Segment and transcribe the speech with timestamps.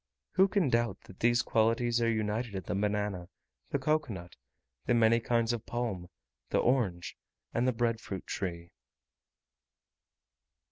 [0.31, 3.29] Who can doubt that these qualities are united in the banana,
[3.69, 4.35] the cocoa nut,
[4.87, 6.07] the many kinds of palm,
[6.49, 7.15] the orange,
[7.53, 8.71] and the bread fruit tree?